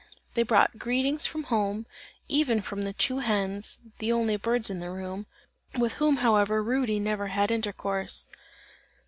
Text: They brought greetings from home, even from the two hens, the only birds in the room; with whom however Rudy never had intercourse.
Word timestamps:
They 0.33 0.41
brought 0.41 0.79
greetings 0.79 1.27
from 1.27 1.43
home, 1.43 1.85
even 2.27 2.61
from 2.63 2.81
the 2.81 2.91
two 2.93 3.19
hens, 3.19 3.81
the 3.99 4.11
only 4.11 4.35
birds 4.35 4.71
in 4.71 4.79
the 4.79 4.89
room; 4.89 5.27
with 5.77 5.93
whom 6.01 6.15
however 6.25 6.63
Rudy 6.63 6.99
never 6.99 7.27
had 7.27 7.51
intercourse. 7.51 8.25